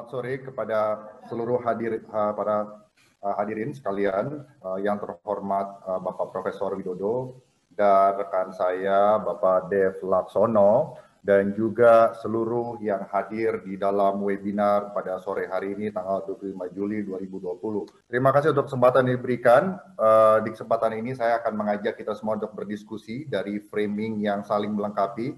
[0.00, 0.80] Selamat sore kepada
[1.28, 2.88] seluruh hadir uh, para
[3.20, 10.00] uh, hadirin sekalian uh, yang terhormat uh, Bapak Profesor Widodo dan rekan saya Bapak Dev
[10.00, 16.48] Laksono dan juga seluruh yang hadir di dalam webinar pada sore hari ini tanggal 25
[16.72, 18.08] Juli 2020.
[18.08, 19.76] Terima kasih untuk kesempatan yang diberikan.
[20.00, 24.72] Uh, di kesempatan ini saya akan mengajak kita semua untuk berdiskusi dari framing yang saling
[24.72, 25.36] melengkapi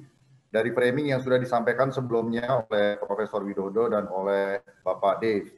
[0.53, 5.49] dari framing yang sudah disampaikan sebelumnya oleh Profesor Widodo dan oleh Bapak Dave.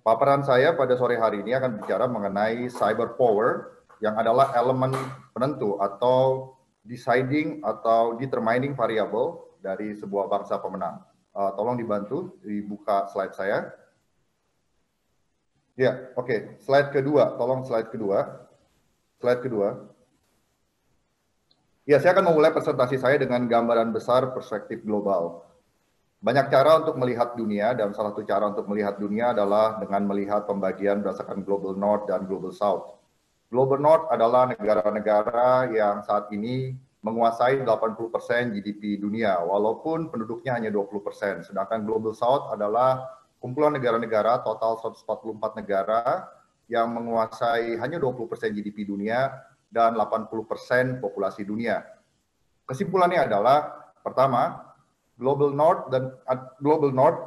[0.00, 4.96] Paparan saya pada sore hari ini akan bicara mengenai cyber power yang adalah elemen
[5.36, 6.52] penentu atau
[6.88, 11.04] deciding atau determining variable dari sebuah bangsa pemenang.
[11.36, 13.68] Uh, tolong dibantu dibuka slide saya.
[15.76, 16.24] Ya, oke.
[16.24, 16.40] Okay.
[16.64, 18.48] Slide kedua, tolong slide kedua.
[19.20, 19.85] Slide kedua.
[21.86, 25.46] Ya, saya akan memulai presentasi saya dengan gambaran besar perspektif global.
[26.18, 30.50] Banyak cara untuk melihat dunia dan salah satu cara untuk melihat dunia adalah dengan melihat
[30.50, 32.98] pembagian berdasarkan Global North dan Global South.
[33.54, 36.74] Global North adalah negara-negara yang saat ini
[37.06, 41.46] menguasai 80% GDP dunia, walaupun penduduknya hanya 20%.
[41.46, 46.26] Sedangkan Global South adalah kumpulan negara-negara total 144 negara
[46.66, 48.26] yang menguasai hanya 20%
[48.58, 49.30] GDP dunia
[49.70, 51.82] dan 80% populasi dunia.
[52.66, 54.66] Kesimpulannya adalah pertama,
[55.16, 56.12] Global North dan
[56.60, 57.20] Global North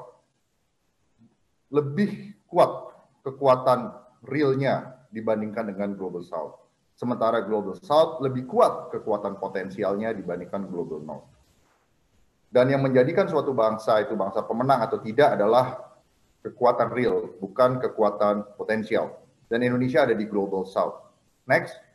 [1.73, 2.93] lebih kuat
[3.25, 3.93] kekuatan
[4.25, 6.59] realnya dibandingkan dengan Global South.
[6.93, 11.27] Sementara Global South lebih kuat kekuatan potensialnya dibandingkan Global North.
[12.49, 15.95] Dan yang menjadikan suatu bangsa itu bangsa pemenang atau tidak adalah
[16.41, 19.21] kekuatan real, bukan kekuatan potensial.
[19.49, 20.97] Dan Indonesia ada di Global South.
[21.45, 21.88] Next.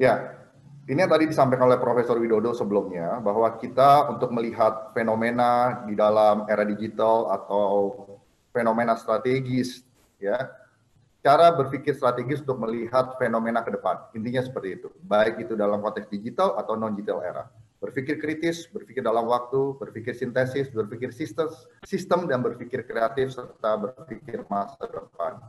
[0.00, 0.32] Ya,
[0.88, 6.48] ini yang tadi disampaikan oleh Profesor Widodo sebelumnya, bahwa kita untuk melihat fenomena di dalam
[6.48, 8.08] era digital atau
[8.48, 9.84] fenomena strategis,
[10.16, 10.48] ya,
[11.20, 14.08] cara berpikir strategis untuk melihat fenomena ke depan.
[14.16, 17.44] Intinya seperti itu, baik itu dalam konteks digital atau non-digital era.
[17.76, 21.52] Berpikir kritis, berpikir dalam waktu, berpikir sintesis, berpikir sistem,
[21.84, 25.44] sistem dan berpikir kreatif, serta berpikir masa depan.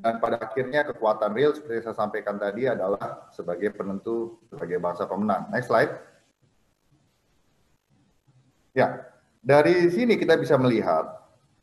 [0.00, 5.52] Dan pada akhirnya kekuatan real seperti saya sampaikan tadi adalah sebagai penentu sebagai bangsa pemenang.
[5.52, 5.92] Next slide.
[8.72, 9.04] Ya,
[9.44, 11.04] dari sini kita bisa melihat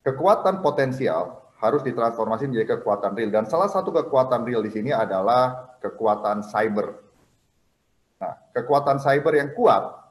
[0.05, 5.73] kekuatan potensial harus ditransformasi menjadi kekuatan real dan salah satu kekuatan real di sini adalah
[5.81, 6.93] kekuatan cyber.
[8.21, 10.06] Nah, kekuatan cyber yang kuat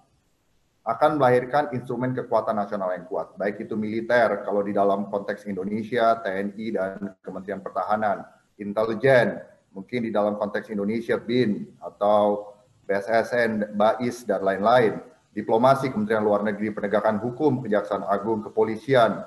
[0.86, 6.14] akan melahirkan instrumen kekuatan nasional yang kuat, baik itu militer, kalau di dalam konteks Indonesia,
[6.22, 8.22] TNI, dan Kementerian Pertahanan,
[8.62, 9.42] intelijen,
[9.74, 12.54] mungkin di dalam konteks Indonesia, BIN, atau
[12.86, 15.02] BSSN, BAIS, dan lain-lain,
[15.34, 19.26] diplomasi, Kementerian Luar Negeri, Penegakan Hukum, Kejaksaan Agung, Kepolisian,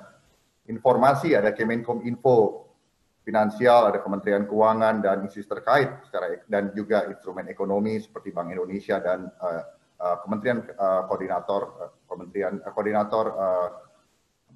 [0.64, 2.72] informasi, ada Kemenkom Info,
[3.20, 8.96] finansial, ada Kementerian Keuangan, dan institusi terkait, secara, dan juga instrumen ekonomi seperti Bank Indonesia
[8.96, 13.24] dan uh, uh, Kementerian uh, Koordinator uh, Kementerian Koordinator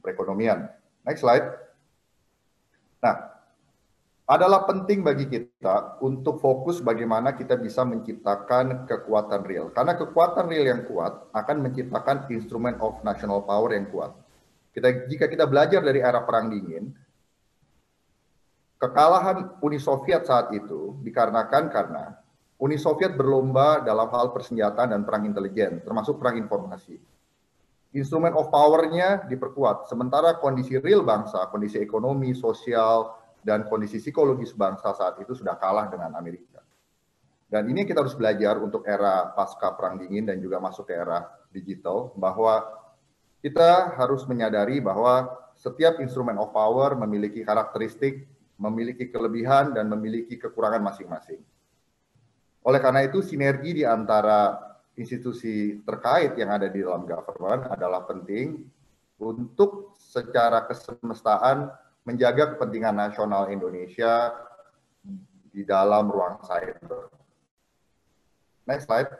[0.01, 0.69] Perekonomian.
[1.05, 1.47] Next slide.
[3.01, 3.35] Nah,
[4.25, 9.69] adalah penting bagi kita untuk fokus bagaimana kita bisa menciptakan kekuatan real.
[9.69, 14.17] Karena kekuatan real yang kuat akan menciptakan instrumen of national power yang kuat.
[14.73, 16.89] Kita, jika kita belajar dari era Perang Dingin,
[18.81, 22.24] kekalahan Uni Soviet saat itu dikarenakan karena
[22.55, 27.03] Uni Soviet berlomba dalam hal persenjataan dan perang intelijen, termasuk perang informasi.
[27.95, 34.95] Instrumen of power-nya diperkuat, sementara kondisi real bangsa, kondisi ekonomi, sosial, dan kondisi psikologis bangsa
[34.95, 36.63] saat itu sudah kalah dengan Amerika.
[37.51, 41.27] Dan ini kita harus belajar untuk era pasca perang dingin dan juga masuk ke era
[41.51, 42.67] digital, bahwa
[43.43, 45.27] kita harus menyadari bahwa
[45.59, 48.27] setiap instrumen of power memiliki karakteristik,
[48.59, 51.43] memiliki kelebihan, dan memiliki kekurangan masing-masing
[52.65, 54.57] oleh karena itu, sinergi di antara
[54.97, 58.65] institusi terkait yang ada di dalam government adalah penting
[59.21, 61.69] untuk secara kesemestaan
[62.09, 64.33] menjaga kepentingan nasional Indonesia
[65.53, 67.13] di dalam ruang cyber.
[68.65, 69.13] Next slide.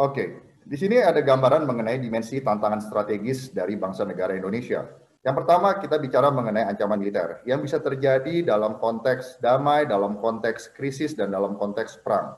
[0.00, 5.03] Oke, di sini ada gambaran mengenai dimensi tantangan strategis dari bangsa negara Indonesia.
[5.24, 10.76] Yang pertama kita bicara mengenai ancaman militer yang bisa terjadi dalam konteks damai, dalam konteks
[10.76, 12.36] krisis, dan dalam konteks perang.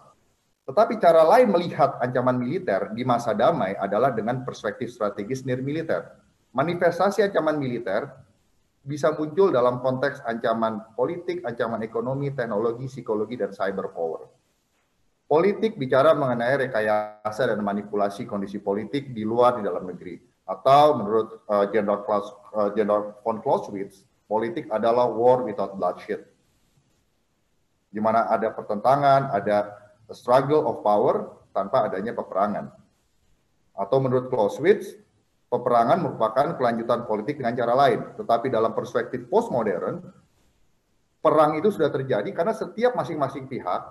[0.71, 6.15] Tetapi cara lain melihat ancaman militer di masa damai adalah dengan perspektif strategis nir militer.
[6.55, 8.07] Manifestasi ancaman militer
[8.87, 14.31] bisa muncul dalam konteks ancaman politik, ancaman ekonomi, teknologi, psikologi, dan cyber power.
[15.27, 20.36] Politik bicara mengenai rekayasa dan manipulasi kondisi politik di luar di dalam negeri.
[20.47, 26.23] Atau menurut uh, General, Klaus, uh, General von Clausewitz, politik adalah war without bloodshed.
[27.91, 29.75] Di mana ada pertentangan, ada
[30.15, 32.71] struggle of power tanpa adanya peperangan.
[33.75, 34.95] Atau menurut Clausewitz,
[35.51, 38.15] peperangan merupakan kelanjutan politik dengan cara lain.
[38.15, 39.99] Tetapi dalam perspektif postmodern,
[41.19, 43.83] perang itu sudah terjadi karena setiap masing-masing pihak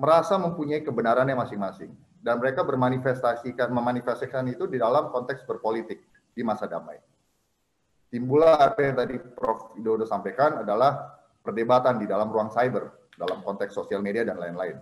[0.00, 6.04] merasa mempunyai kebenarannya masing-masing dan mereka bermanifestasikan memanifestasikan itu di dalam konteks berpolitik
[6.36, 7.00] di masa damai.
[8.12, 9.72] Timbullah apa yang tadi Prof.
[9.78, 14.76] Widodo sampaikan adalah perdebatan di dalam ruang cyber dalam konteks sosial media dan lain-lain.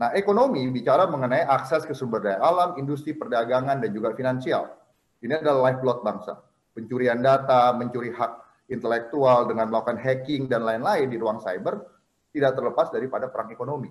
[0.00, 4.72] Nah, ekonomi bicara mengenai akses ke sumber daya alam, industri perdagangan dan juga finansial.
[5.20, 6.40] Ini adalah lifeblood bangsa.
[6.72, 8.32] Pencurian data, mencuri hak
[8.72, 11.84] intelektual dengan melakukan hacking dan lain-lain di ruang cyber
[12.32, 13.90] tidak terlepas daripada perang ekonomi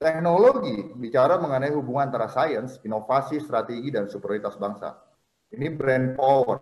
[0.00, 4.96] Teknologi bicara mengenai hubungan antara sains, inovasi, strategi, dan superioritas bangsa.
[5.52, 6.56] Ini brand power.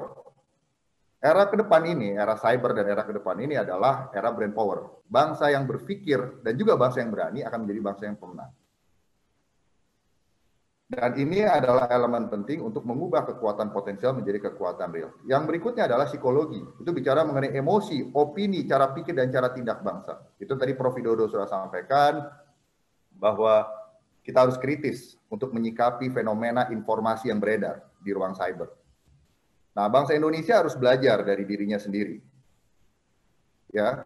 [1.22, 5.06] Era ke depan ini, era cyber dan era ke depan ini adalah era brand power.
[5.06, 8.50] Bangsa yang berpikir dan juga bangsa yang berani akan menjadi bangsa yang pemenang.
[10.90, 15.14] Dan ini adalah elemen penting untuk mengubah kekuatan potensial menjadi kekuatan real.
[15.30, 16.58] Yang berikutnya adalah psikologi.
[16.82, 20.34] Itu bicara mengenai emosi, opini, cara pikir, dan cara tindak bangsa.
[20.42, 20.98] Itu tadi Prof.
[20.98, 22.24] Widodo sudah sampaikan,
[23.18, 23.66] bahwa
[24.22, 28.70] kita harus kritis untuk menyikapi fenomena informasi yang beredar di ruang cyber.
[29.74, 32.18] Nah, bangsa Indonesia harus belajar dari dirinya sendiri.
[33.70, 34.02] Ya.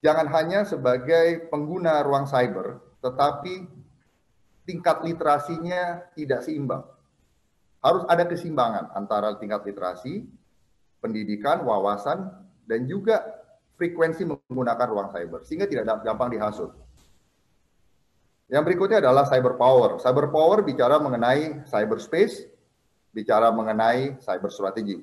[0.00, 3.68] Jangan hanya sebagai pengguna ruang cyber, tetapi
[4.64, 6.84] tingkat literasinya tidak seimbang.
[7.84, 10.24] Harus ada keseimbangan antara tingkat literasi,
[11.04, 12.32] pendidikan, wawasan,
[12.64, 13.24] dan juga
[13.76, 16.72] frekuensi menggunakan ruang cyber, sehingga tidak gampang dihasut.
[18.50, 20.02] Yang berikutnya adalah cyber power.
[20.02, 22.50] Cyber power bicara mengenai cyberspace,
[23.14, 24.98] bicara mengenai cyber strategi.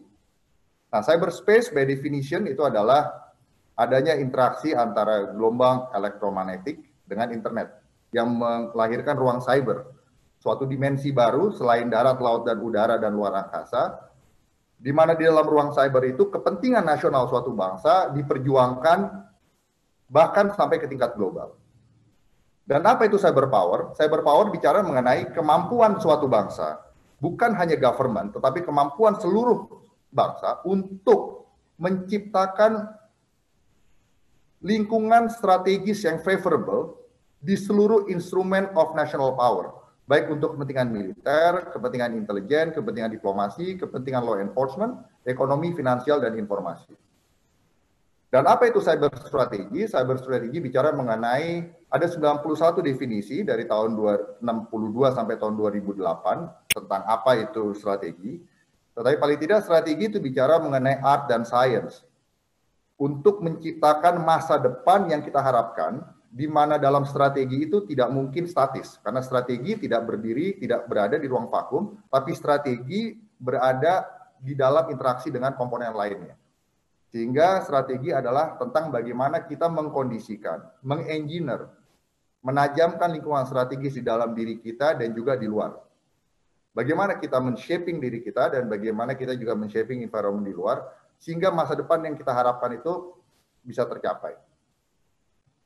[0.92, 3.32] Nah, cyberspace by definition itu adalah
[3.80, 7.72] adanya interaksi antara gelombang elektromagnetik dengan internet
[8.12, 9.96] yang melahirkan ruang cyber,
[10.40, 14.12] suatu dimensi baru selain darat, laut, dan udara dan luar angkasa,
[14.76, 19.00] di mana di dalam ruang cyber itu kepentingan nasional suatu bangsa diperjuangkan
[20.08, 21.56] bahkan sampai ke tingkat global.
[22.68, 23.96] Dan apa itu cyber power?
[23.96, 26.84] Cyber power bicara mengenai kemampuan suatu bangsa,
[27.16, 29.72] bukan hanya government, tetapi kemampuan seluruh
[30.12, 31.48] bangsa untuk
[31.80, 32.92] menciptakan
[34.60, 37.00] lingkungan strategis yang favorable
[37.40, 39.72] di seluruh instrumen of national power,
[40.04, 46.92] baik untuk kepentingan militer, kepentingan intelijen, kepentingan diplomasi, kepentingan law enforcement, ekonomi, finansial, dan informasi.
[48.28, 49.88] Dan apa itu cyber strategi?
[49.88, 53.96] Cyber strategi bicara mengenai ada 91 definisi dari tahun
[54.44, 58.44] 62 sampai tahun 2008 tentang apa itu strategi.
[58.92, 62.04] Tetapi paling tidak strategi itu bicara mengenai art dan science
[62.98, 69.00] untuk menciptakan masa depan yang kita harapkan di mana dalam strategi itu tidak mungkin statis
[69.00, 74.04] karena strategi tidak berdiri tidak berada di ruang vakum tapi strategi berada
[74.42, 76.36] di dalam interaksi dengan komponen lainnya.
[77.08, 81.72] Sehingga strategi adalah tentang bagaimana kita mengkondisikan, mengengineer,
[82.48, 85.76] menajamkan lingkungan strategis di dalam diri kita dan juga di luar.
[86.72, 90.80] Bagaimana kita men-shaping diri kita dan bagaimana kita juga men-shaping environment di luar
[91.20, 93.20] sehingga masa depan yang kita harapkan itu
[93.60, 94.40] bisa tercapai.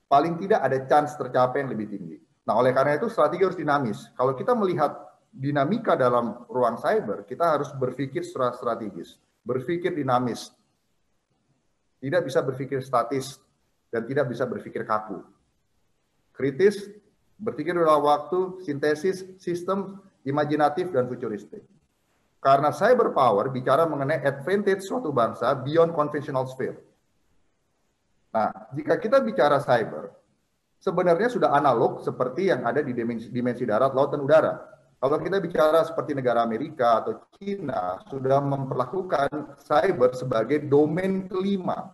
[0.10, 2.18] Paling tidak ada chance tercapai yang lebih tinggi.
[2.50, 4.10] Nah, oleh karena itu strategi harus dinamis.
[4.18, 4.98] Kalau kita melihat
[5.30, 10.50] dinamika dalam ruang cyber, kita harus berpikir secara strategis, berpikir dinamis,
[12.02, 13.38] tidak bisa berpikir statis
[13.94, 15.22] dan tidak bisa berpikir kaku.
[16.42, 16.90] Kritis,
[17.38, 21.62] berpikir dalam waktu, sintesis, sistem, imajinatif, dan futuristik.
[22.42, 26.82] Karena cyber power bicara mengenai advantage suatu bangsa beyond conventional sphere.
[28.34, 30.10] Nah, jika kita bicara cyber,
[30.82, 34.58] sebenarnya sudah analog seperti yang ada di dimensi, dimensi darat, laut, dan udara.
[34.98, 41.94] Kalau kita bicara seperti negara Amerika atau China sudah memperlakukan cyber sebagai domain kelima.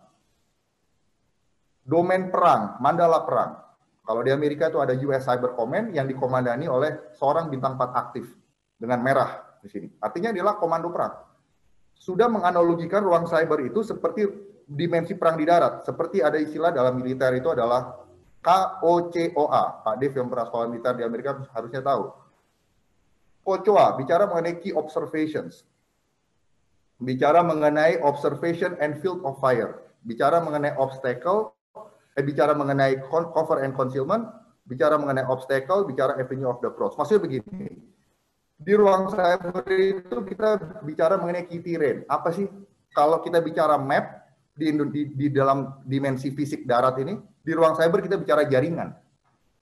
[1.84, 3.67] Domain perang, mandala perang.
[4.08, 8.32] Kalau di Amerika itu ada US Cyber Command yang dikomandani oleh seorang bintang 4 aktif
[8.80, 9.88] dengan merah di sini.
[10.00, 11.12] Artinya adalah komando perang.
[11.92, 14.24] Sudah menganalogikan ruang cyber itu seperti
[14.64, 15.84] dimensi perang di darat.
[15.84, 18.00] Seperti ada istilah dalam militer itu adalah
[18.40, 19.84] KOCOA.
[19.84, 22.08] Pak Dev yang pernah sekolah militer di Amerika harusnya tahu
[23.44, 25.68] OCOA bicara mengenai key observations.
[27.02, 29.84] Bicara mengenai observation and field of fire.
[30.06, 31.57] Bicara mengenai obstacle,
[32.18, 34.26] eh, bicara mengenai cover and concealment,
[34.66, 36.98] bicara mengenai obstacle, bicara avenue of the cross.
[36.98, 37.70] Maksudnya begini,
[38.58, 42.02] di ruang cyber itu kita bicara mengenai key terrain.
[42.10, 42.50] Apa sih
[42.90, 44.26] kalau kita bicara map
[44.58, 47.14] di, di, di dalam dimensi fisik darat ini,
[47.46, 48.90] di ruang cyber kita bicara jaringan.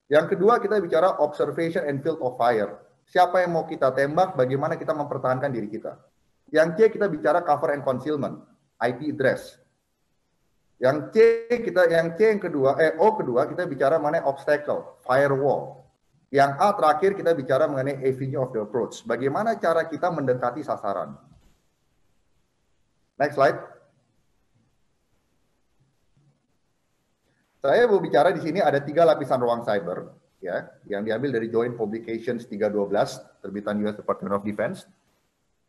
[0.08, 2.80] Yang kedua kita bicara observation and field of fire.
[3.06, 6.00] Siapa yang mau kita tembak, bagaimana kita mempertahankan diri kita.
[6.50, 8.42] Yang C kita bicara cover and concealment,
[8.82, 9.58] IP address.
[10.76, 11.16] Yang C
[11.64, 15.88] kita yang C yang kedua eh O kedua kita bicara mengenai obstacle, firewall.
[16.28, 19.08] Yang A terakhir kita bicara mengenai avenue of the approach.
[19.08, 21.16] Bagaimana cara kita mendekati sasaran.
[23.16, 23.60] Next slide.
[27.64, 31.74] Saya mau bicara di sini ada tiga lapisan ruang cyber, ya, yang diambil dari Joint
[31.74, 34.86] Publications 312 terbitan US Department of Defense.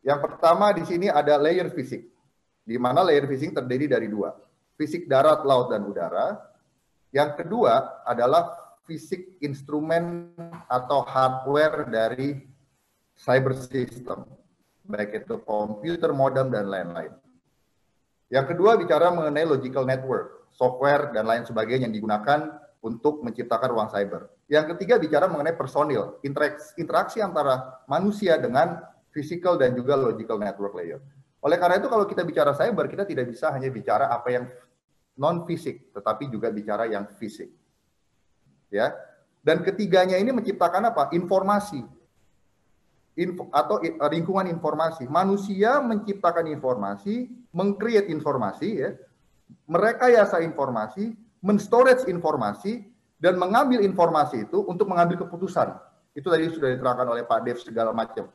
[0.05, 2.05] Yang pertama di sini ada layer fisik,
[2.61, 4.29] di mana layer fisik terdiri dari dua
[4.77, 6.37] fisik darat, laut, dan udara.
[7.11, 8.53] Yang kedua adalah
[8.85, 10.31] fisik instrumen
[10.69, 12.39] atau hardware dari
[13.17, 14.23] cyber system,
[14.85, 17.11] baik itu komputer, modem, dan lain-lain.
[18.29, 23.89] Yang kedua bicara mengenai logical network, software, dan lain sebagainya yang digunakan untuk menciptakan ruang
[23.89, 24.29] cyber.
[24.47, 28.79] Yang ketiga bicara mengenai personil, interaksi, antara manusia dengan
[29.11, 31.01] physical dan juga logical network layer.
[31.43, 34.45] Oleh karena itu kalau kita bicara cyber, kita tidak bisa hanya bicara apa yang
[35.17, 37.49] non fisik, tetapi juga bicara yang fisik.
[38.69, 38.93] Ya.
[39.41, 41.09] Dan ketiganya ini menciptakan apa?
[41.11, 41.81] Informasi.
[43.17, 43.81] Info, atau
[44.13, 45.09] lingkungan informasi.
[45.09, 48.93] Manusia menciptakan informasi, mengcreate informasi ya.
[49.65, 52.85] Merekayasa informasi, menstorage informasi
[53.17, 55.73] dan mengambil informasi itu untuk mengambil keputusan.
[56.13, 58.29] Itu tadi sudah diterangkan oleh Pak Dev segala macam.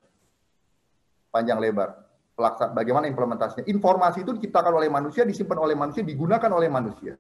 [1.30, 3.64] Panjang lebar pelaksanaan bagaimana implementasinya.
[3.68, 7.14] Informasi itu diciptakan oleh manusia, disimpan oleh manusia, digunakan oleh manusia.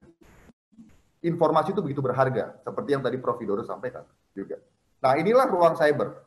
[1.22, 3.38] Informasi itu begitu berharga, seperti yang tadi Prof.
[3.38, 4.02] Widodo sampaikan
[4.34, 4.58] juga.
[4.98, 6.18] Nah, inilah ruang cyber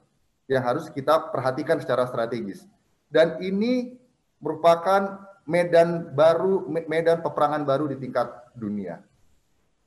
[0.47, 2.63] yang harus kita perhatikan secara strategis.
[3.11, 3.99] Dan ini
[4.39, 9.03] merupakan medan baru, medan peperangan baru di tingkat dunia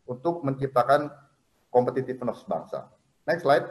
[0.05, 1.09] untuk menciptakan
[1.73, 2.89] competitiveness bangsa.
[3.29, 3.65] Next slide.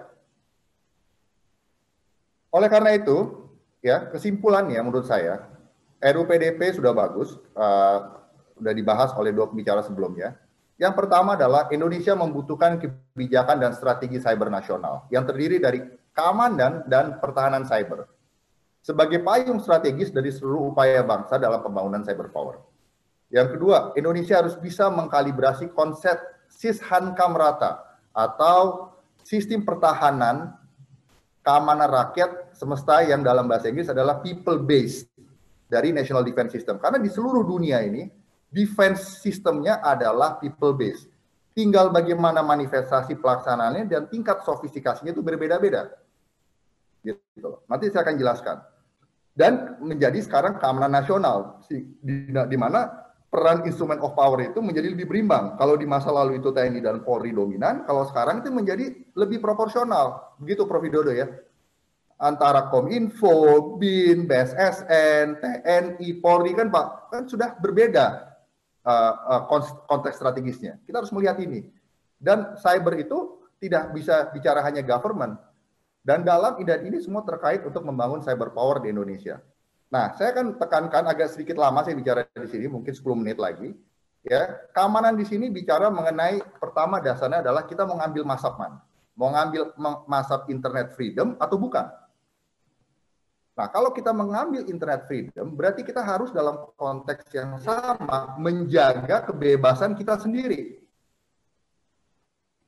[2.54, 3.47] Oleh karena itu,
[3.88, 5.48] ya kesimpulannya menurut saya
[5.98, 8.22] RUU PDP sudah bagus, uh,
[8.54, 10.38] sudah dibahas oleh dua pembicara sebelumnya.
[10.78, 15.82] Yang pertama adalah Indonesia membutuhkan kebijakan dan strategi cyber nasional yang terdiri dari
[16.14, 18.06] keamanan dan pertahanan cyber
[18.86, 22.62] sebagai payung strategis dari seluruh upaya bangsa dalam pembangunan cyber power.
[23.34, 26.16] Yang kedua, Indonesia harus bisa mengkalibrasi konsep
[26.48, 28.94] sishankam rata atau
[29.26, 30.56] sistem pertahanan
[31.48, 35.08] keamanan rakyat semesta yang dalam bahasa Inggris adalah people based
[35.72, 36.76] dari National Defense System.
[36.76, 38.04] Karena di seluruh dunia ini
[38.52, 41.08] defense sistemnya adalah people based.
[41.56, 45.88] Tinggal bagaimana manifestasi pelaksanaannya dan tingkat sofistikasinya itu berbeda-beda.
[47.00, 47.64] Gitu.
[47.72, 48.58] Nanti saya akan jelaskan.
[49.32, 51.96] Dan menjadi sekarang keamanan nasional, di,
[52.28, 55.60] di mana peran instrument of power itu menjadi lebih berimbang.
[55.60, 60.36] Kalau di masa lalu itu TNI dan Polri dominan, kalau sekarang itu menjadi lebih proporsional.
[60.40, 60.80] Begitu Prof.
[60.80, 61.28] Widodo ya.
[62.18, 68.34] Antara Kominfo, BIN, BSSN, TNI, Polri kan Pak, kan sudah berbeda
[68.82, 69.42] uh, uh,
[69.86, 70.82] konteks strategisnya.
[70.82, 71.70] Kita harus melihat ini.
[72.18, 75.38] Dan cyber itu tidak bisa bicara hanya government.
[76.02, 79.38] Dan dalam IDAN ini semua terkait untuk membangun cyber power di Indonesia.
[79.88, 83.72] Nah, saya akan tekankan agak sedikit lama saya bicara di sini, mungkin 10 menit lagi.
[84.28, 88.76] Ya, keamanan di sini bicara mengenai pertama dasarnya adalah kita mau ngambil masap man,
[89.16, 89.72] mau ngambil
[90.04, 91.88] masap internet freedom atau bukan.
[93.56, 99.96] Nah, kalau kita mengambil internet freedom, berarti kita harus dalam konteks yang sama menjaga kebebasan
[99.96, 100.84] kita sendiri.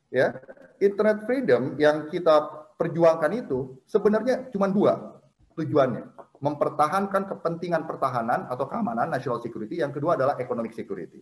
[0.07, 0.39] Ya,
[0.79, 2.47] internet freedom yang kita
[2.79, 5.19] perjuangkan itu sebenarnya cuma dua
[5.59, 11.19] tujuannya mempertahankan kepentingan pertahanan atau keamanan national security, yang kedua adalah economic security.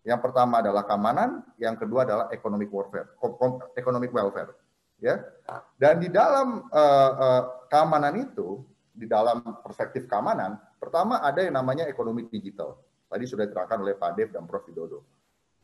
[0.00, 3.16] Yang pertama adalah keamanan, yang kedua adalah economic warfare,
[3.76, 4.56] economic welfare.
[5.00, 5.16] Ya,
[5.80, 8.60] dan di dalam uh, uh, keamanan itu,
[8.92, 12.76] di dalam perspektif keamanan, pertama ada yang namanya ekonomi digital.
[13.08, 14.68] Tadi sudah diterangkan oleh Pak Dev dan Prof.
[14.68, 15.00] Widodo.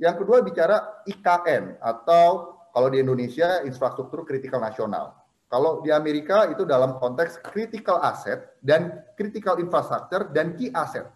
[0.01, 5.17] Yang kedua bicara IKN atau kalau di Indonesia infrastruktur kritikal nasional.
[5.47, 11.07] Kalau di Amerika itu dalam konteks critical asset dan critical infrastructure dan key asset,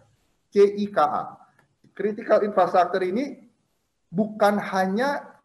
[0.55, 1.35] CIKA.
[1.91, 3.43] Critical infrastructure ini
[4.07, 5.35] bukan hanya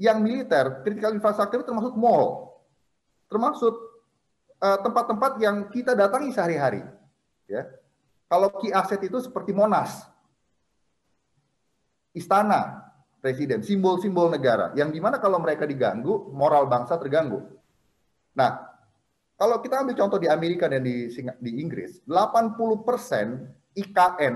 [0.00, 2.56] yang militer, critical infrastructure termasuk mall,
[3.28, 3.76] termasuk
[4.56, 6.80] eh, tempat-tempat uh, yang kita datangi sehari-hari.
[7.44, 7.68] Ya,
[8.32, 10.08] kalau key asset itu seperti Monas,
[12.16, 12.88] Istana,
[13.20, 17.59] presiden, simbol-simbol negara, yang di mana kalau mereka diganggu, moral bangsa terganggu.
[18.40, 18.56] Nah,
[19.36, 22.56] kalau kita ambil contoh di Amerika dan di, di Inggris, 80%
[23.76, 24.34] IKN,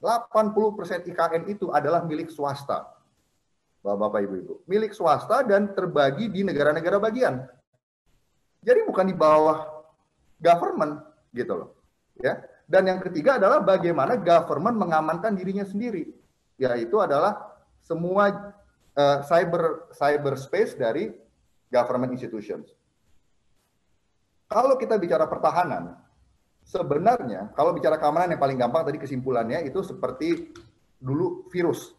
[0.00, 2.88] 80% IKN itu adalah milik swasta.
[3.84, 4.54] Bapak-bapak, ibu-ibu.
[4.64, 7.44] Milik swasta dan terbagi di negara-negara bagian.
[8.62, 9.68] Jadi bukan di bawah
[10.38, 11.02] government
[11.34, 11.70] gitu loh.
[12.22, 12.40] Ya.
[12.64, 16.08] Dan yang ketiga adalah bagaimana government mengamankan dirinya sendiri,
[16.56, 18.54] yaitu adalah semua
[18.94, 21.10] uh, cyber cyberspace dari
[21.68, 22.70] government institutions.
[24.52, 25.96] Kalau kita bicara pertahanan,
[26.68, 30.52] sebenarnya kalau bicara keamanan yang paling gampang tadi kesimpulannya itu seperti
[31.00, 31.96] dulu virus.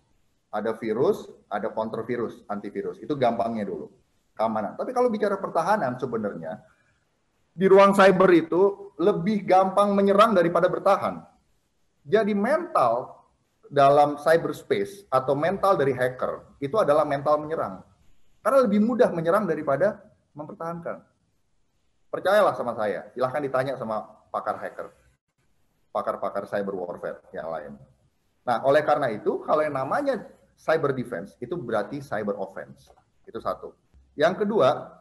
[0.54, 3.02] Ada virus, ada countervirus, antivirus.
[3.02, 3.90] Itu gampangnya dulu.
[4.38, 4.78] Keamanan.
[4.78, 6.62] Tapi kalau bicara pertahanan sebenarnya
[7.54, 11.26] di ruang cyber itu lebih gampang menyerang daripada bertahan.
[12.06, 13.24] Jadi mental
[13.66, 17.82] dalam cyberspace atau mental dari hacker itu adalah mental menyerang.
[18.46, 20.02] Karena lebih mudah menyerang daripada
[20.38, 21.13] mempertahankan.
[22.14, 24.94] Percayalah sama saya, silahkan ditanya sama pakar hacker,
[25.90, 27.74] pakar-pakar cyber warfare yang lain.
[28.46, 30.22] Nah, oleh karena itu, kalau yang namanya
[30.54, 32.94] cyber defense, itu berarti cyber offense.
[33.26, 33.74] Itu satu.
[34.14, 34.94] Yang kedua,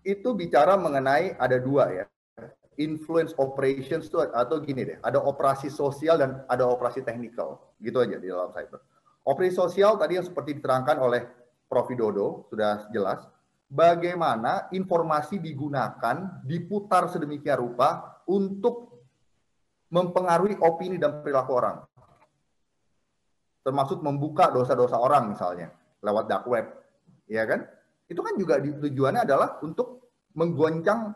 [0.00, 2.04] itu bicara mengenai ada dua ya
[2.80, 8.16] influence operations itu atau gini deh, ada operasi sosial dan ada operasi teknikal, gitu aja
[8.16, 8.80] di dalam cyber.
[9.28, 11.28] Operasi sosial tadi yang seperti diterangkan oleh
[11.68, 11.84] Prof.
[11.92, 13.28] Widodo sudah jelas,
[13.70, 18.90] bagaimana informasi digunakan, diputar sedemikian rupa untuk
[19.94, 21.76] mempengaruhi opini dan perilaku orang.
[23.62, 25.70] Termasuk membuka dosa-dosa orang misalnya
[26.02, 26.66] lewat dark web,
[27.30, 27.62] ya kan?
[28.10, 31.14] Itu kan juga tujuannya adalah untuk menggoncang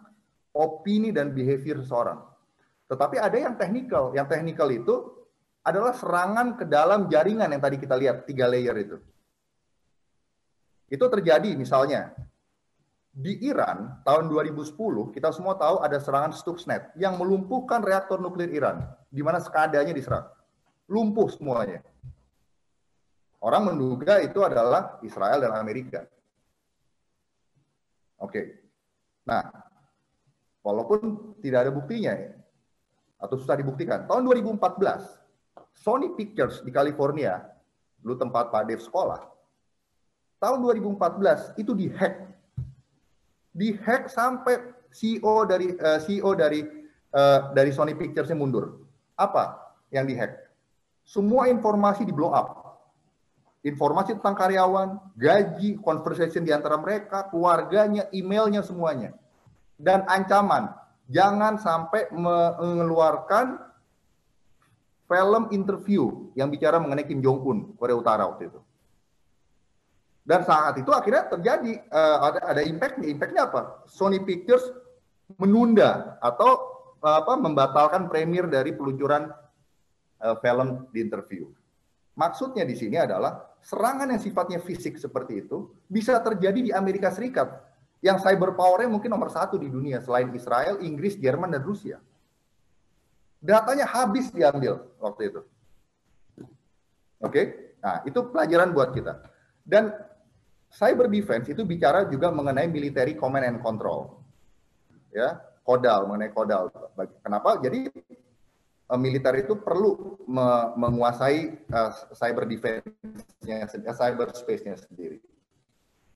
[0.55, 2.23] opini dan behavior seseorang.
[2.87, 4.15] Tetapi ada yang teknikal.
[4.15, 4.95] Yang teknikal itu
[5.65, 8.97] adalah serangan ke dalam jaringan yang tadi kita lihat tiga layer itu.
[10.87, 12.13] Itu terjadi misalnya
[13.15, 14.75] di Iran tahun 2010
[15.15, 20.27] kita semua tahu ada serangan Stuxnet yang melumpuhkan reaktor nuklir Iran di mana sekadanya diserang.
[20.91, 21.81] Lumpuh semuanya.
[23.39, 26.03] Orang menduga itu adalah Israel dan Amerika.
[28.19, 28.67] Oke.
[29.25, 29.47] Nah,
[30.65, 32.33] walaupun tidak ada buktinya ya,
[33.21, 34.05] atau susah dibuktikan.
[34.05, 34.59] Tahun 2014,
[35.77, 37.41] Sony Pictures di California,
[38.01, 39.23] dulu tempat Pak Dev sekolah,
[40.41, 42.34] tahun 2014 itu dihack.
[43.55, 44.59] Dihack sampai
[44.91, 46.61] CEO dari uh, eh, CEO dari
[47.15, 48.83] uh, dari Sony Pictures-nya mundur.
[49.15, 50.51] Apa yang dihack?
[51.07, 52.63] Semua informasi di blow up.
[53.65, 59.17] Informasi tentang karyawan, gaji, conversation di antara mereka, keluarganya, emailnya semuanya
[59.81, 60.71] dan ancaman
[61.11, 63.61] jangan sampai mengeluarkan
[65.05, 68.61] film interview yang bicara mengenai Kim Jong Un Korea Utara waktu itu.
[70.25, 73.13] Dan saat itu akhirnya terjadi uh, ada ada impactnya.
[73.13, 73.85] Impactnya apa?
[73.85, 74.65] Sony Pictures
[75.37, 79.29] menunda atau uh, apa membatalkan premier dari peluncuran
[80.25, 81.45] uh, film di interview.
[82.17, 87.61] Maksudnya di sini adalah serangan yang sifatnya fisik seperti itu bisa terjadi di Amerika Serikat
[88.01, 92.01] yang cyber power-nya mungkin nomor satu di dunia selain Israel, Inggris, Jerman, dan Rusia.
[93.45, 95.41] Datanya habis diambil waktu itu.
[96.41, 97.47] Oke, okay?
[97.81, 99.25] nah itu pelajaran buat kita.
[99.65, 99.93] Dan
[100.75, 104.19] cyber defense itu bicara juga mengenai military command and control.
[105.15, 106.75] Ya, kodal mengenai kodal.
[107.23, 107.63] Kenapa?
[107.63, 107.87] Jadi
[108.91, 115.23] uh, militer itu perlu me menguasai uh, cyber defense-nya, cyber space-nya sendiri.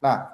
[0.02, 0.26] Nah,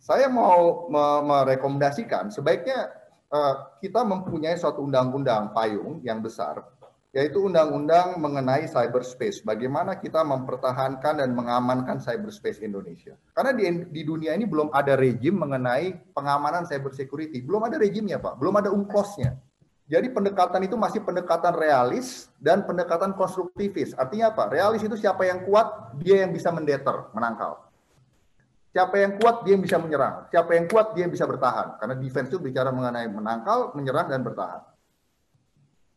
[0.00, 0.88] saya mau
[1.22, 2.88] merekomendasikan sebaiknya
[3.28, 6.64] uh, kita mempunyai suatu undang-undang payung yang besar,
[7.10, 9.42] yaitu undang-undang mengenai cyberspace.
[9.42, 13.18] Bagaimana kita mempertahankan dan mengamankan cyberspace Indonesia.
[13.34, 17.42] Karena di, di dunia ini belum ada rejim mengenai pengamanan cyber security.
[17.42, 18.38] Belum ada rejimnya, Pak.
[18.38, 19.34] Belum ada ungkosnya.
[19.90, 23.90] Jadi pendekatan itu masih pendekatan realis dan pendekatan konstruktivis.
[23.98, 24.46] Artinya apa?
[24.46, 27.58] Realis itu siapa yang kuat, dia yang bisa mendeter, menangkal.
[28.70, 30.30] Siapa yang kuat dia bisa menyerang.
[30.30, 31.74] Siapa yang kuat dia bisa bertahan.
[31.82, 34.62] Karena defense itu bicara mengenai menangkal, menyerang dan bertahan.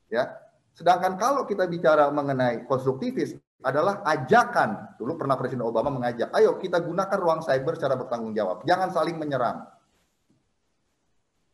[0.10, 0.43] Ya.
[0.74, 4.98] Sedangkan kalau kita bicara mengenai konstruktivis adalah ajakan.
[5.00, 8.66] Dulu pernah Presiden Obama mengajak, ayo kita gunakan ruang cyber secara bertanggung jawab.
[8.68, 9.64] Jangan saling menyerang.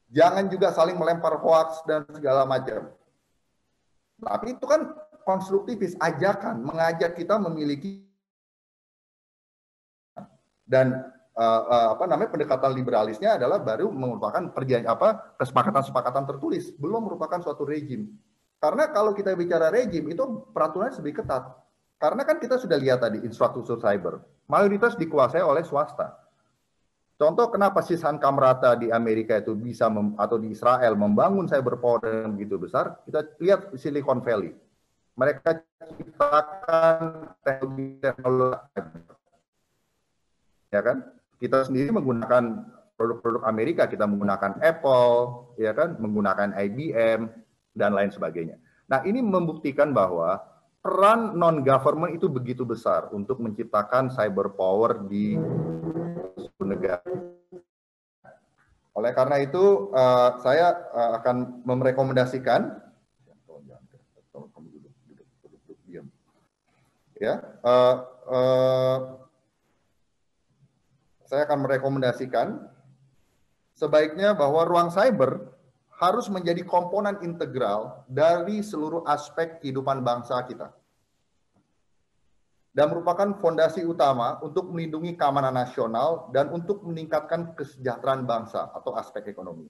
[0.09, 2.89] Jangan juga saling melempar hoax dan segala macam.
[4.19, 4.89] Tapi itu kan
[5.21, 8.09] konstruktivis, ajakan, mengajak kita memiliki
[10.69, 11.01] dan
[11.33, 17.41] uh, uh, apa namanya pendekatan liberalisnya adalah baru merupakan perjanjian apa kesepakatan-kesepakatan tertulis, belum merupakan
[17.41, 18.09] suatu rejim.
[18.59, 21.47] Karena kalau kita bicara rejim itu peraturannya lebih ketat.
[21.99, 26.15] Karena kan kita sudah lihat tadi infrastruktur cyber, mayoritas dikuasai oleh swasta.
[27.19, 32.23] Contoh kenapa Sisan Kamrata di Amerika itu bisa mem, atau di Israel membangun cyber power
[32.23, 34.55] yang begitu besar, kita lihat Silicon Valley.
[35.19, 35.59] Mereka
[35.99, 36.99] ciptakan
[37.43, 39.19] teknologi-teknologi
[40.71, 41.03] ya kan?
[41.35, 42.43] Kita sendiri menggunakan
[42.95, 45.11] produk-produk Amerika, kita menggunakan Apple,
[45.59, 47.27] ya kan, menggunakan IBM
[47.73, 48.57] dan lain sebagainya.
[48.89, 50.41] Nah, ini membuktikan bahwa
[50.79, 55.37] peran non government itu begitu besar untuk menciptakan cyber power di
[56.63, 57.03] negara.
[58.97, 62.89] Oleh karena itu, uh, saya uh, akan merekomendasikan
[67.19, 67.35] ya,
[67.67, 67.95] uh,
[68.31, 68.97] uh,
[71.27, 72.47] saya akan merekomendasikan
[73.75, 75.58] sebaiknya bahwa ruang cyber
[75.99, 80.71] harus menjadi komponen integral dari seluruh aspek kehidupan bangsa kita
[82.71, 89.27] dan merupakan fondasi utama untuk melindungi keamanan nasional dan untuk meningkatkan kesejahteraan bangsa atau aspek
[89.27, 89.67] ekonomi.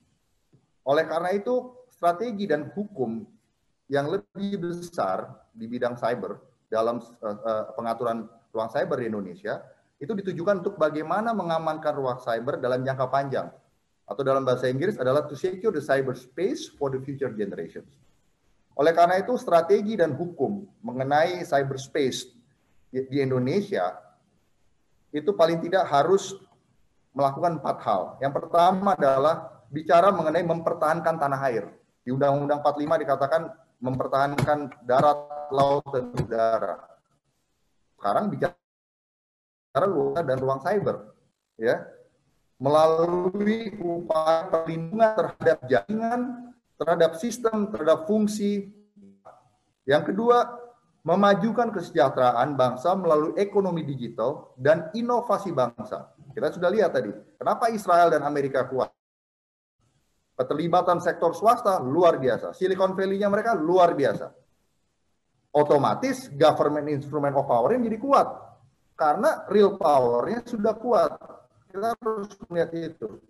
[0.86, 3.26] Oleh karena itu, strategi dan hukum
[3.90, 6.38] yang lebih besar di bidang cyber
[6.70, 9.66] dalam uh, pengaturan ruang cyber di Indonesia
[9.98, 13.50] itu ditujukan untuk bagaimana mengamankan ruang cyber dalam jangka panjang
[14.10, 17.86] atau dalam bahasa Inggris adalah to secure the cyberspace for the future generations.
[18.74, 22.34] Oleh karena itu, strategi dan hukum mengenai cyberspace
[22.90, 24.02] di Indonesia
[25.14, 26.34] itu paling tidak harus
[27.14, 28.02] melakukan empat hal.
[28.18, 31.70] Yang pertama adalah bicara mengenai mempertahankan tanah air.
[32.02, 33.42] Di Undang-Undang 45 dikatakan
[33.78, 35.20] mempertahankan darat,
[35.54, 36.76] laut, dan udara.
[38.00, 41.14] Sekarang bicara luar dan ruang cyber,
[41.60, 41.84] ya,
[42.60, 46.22] melalui upaya perlindungan terhadap jaringan,
[46.76, 48.68] terhadap sistem, terhadap fungsi.
[49.88, 50.60] Yang kedua,
[51.08, 56.12] memajukan kesejahteraan bangsa melalui ekonomi digital dan inovasi bangsa.
[56.36, 58.92] Kita sudah lihat tadi, kenapa Israel dan Amerika kuat.
[60.40, 62.56] Keterlibatan sektor swasta luar biasa.
[62.56, 64.32] Silicon Valley-nya mereka luar biasa.
[65.52, 68.28] Otomatis government instrument of power menjadi kuat.
[68.96, 71.12] Karena real power-nya sudah kuat.
[71.70, 73.22] Kita harus melihat itu.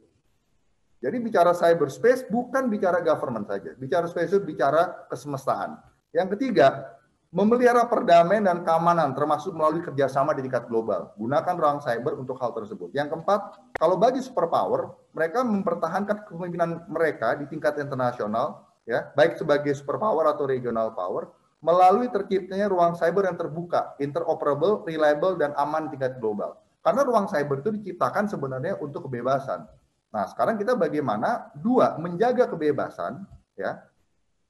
[0.99, 3.75] Jadi bicara cyberspace bukan bicara government saja.
[3.75, 5.79] Bicara space itu bicara kesemestaan.
[6.11, 6.99] Yang ketiga,
[7.29, 11.13] Memelihara perdamaian dan keamanan termasuk melalui kerjasama di tingkat global.
[11.13, 12.89] Gunakan ruang cyber untuk hal tersebut.
[12.89, 19.77] Yang keempat, kalau bagi superpower, mereka mempertahankan kepemimpinan mereka di tingkat internasional, ya, baik sebagai
[19.77, 21.29] superpower atau regional power,
[21.61, 26.57] melalui terciptanya ruang cyber yang terbuka, interoperable, reliable, dan aman di tingkat global.
[26.79, 29.67] Karena ruang cyber itu diciptakan sebenarnya untuk kebebasan.
[30.09, 33.83] Nah, sekarang kita bagaimana dua menjaga kebebasan, ya,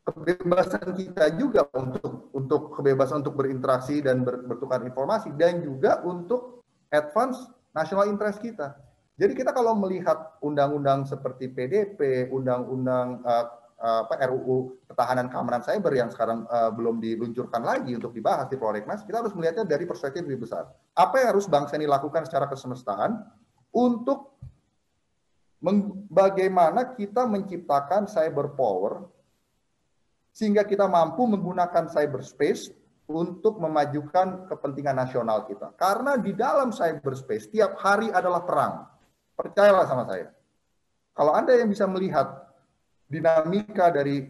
[0.07, 6.63] kebebasan kita juga untuk untuk kebebasan untuk berinteraksi dan ber, bertukar informasi dan juga untuk
[6.93, 8.77] advance national interest kita.
[9.19, 16.11] Jadi kita kalau melihat undang-undang seperti PDP, undang-undang uh, apa RUU Ketahanan Keamanan Cyber yang
[16.11, 20.43] sekarang uh, belum diluncurkan lagi untuk dibahas di Prolegnas, kita harus melihatnya dari perspektif lebih
[20.43, 20.67] besar.
[20.99, 23.15] Apa yang harus bangsa ini lakukan secara kesemestaan
[23.71, 24.35] untuk
[26.11, 29.03] bagaimana kita menciptakan cyber power
[30.35, 32.71] sehingga kita mampu menggunakan cyberspace
[33.09, 35.73] untuk memajukan kepentingan nasional kita.
[35.75, 38.85] Karena di dalam cyberspace tiap hari adalah perang.
[39.35, 40.29] Percayalah sama saya.
[41.15, 42.48] Kalau Anda yang bisa melihat
[43.09, 44.29] dinamika dari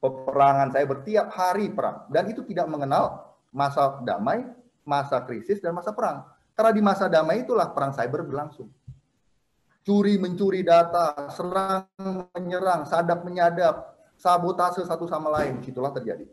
[0.00, 4.46] peperangan cyber tiap hari perang dan itu tidak mengenal masa damai,
[4.84, 6.22] masa krisis dan masa perang.
[6.52, 8.68] Karena di masa damai itulah perang cyber berlangsung.
[9.80, 11.88] Curi mencuri data, serang
[12.36, 16.28] menyerang, sadap menyadap, sabotase satu sama lain, di situlah terjadi.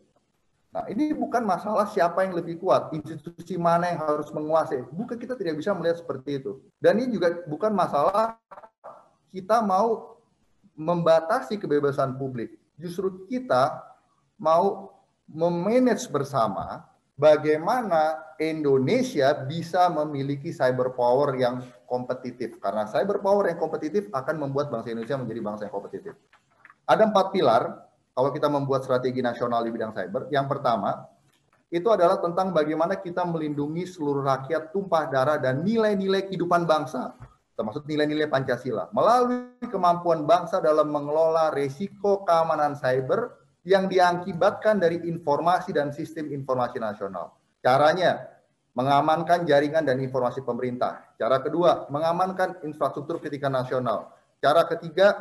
[0.76, 4.84] Nah, ini bukan masalah siapa yang lebih kuat, institusi mana yang harus menguasai.
[4.92, 6.60] Bukan kita tidak bisa melihat seperti itu.
[6.76, 8.36] Dan ini juga bukan masalah
[9.32, 10.17] kita mau
[10.78, 12.54] membatasi kebebasan publik.
[12.78, 13.82] Justru kita
[14.38, 14.94] mau
[15.26, 16.86] memanage bersama
[17.18, 22.62] bagaimana Indonesia bisa memiliki cyber power yang kompetitif.
[22.62, 26.14] Karena cyber power yang kompetitif akan membuat bangsa Indonesia menjadi bangsa yang kompetitif.
[26.86, 27.64] Ada empat pilar
[28.14, 30.30] kalau kita membuat strategi nasional di bidang cyber.
[30.30, 31.10] Yang pertama,
[31.68, 37.12] itu adalah tentang bagaimana kita melindungi seluruh rakyat tumpah darah dan nilai-nilai kehidupan bangsa,
[37.58, 43.34] termasuk nilai-nilai Pancasila, melalui kemampuan bangsa dalam mengelola resiko keamanan cyber
[43.66, 47.34] yang diakibatkan dari informasi dan sistem informasi nasional.
[47.60, 48.30] Caranya,
[48.78, 51.18] mengamankan jaringan dan informasi pemerintah.
[51.18, 54.14] Cara kedua, mengamankan infrastruktur kritikan nasional.
[54.38, 55.18] Cara ketiga,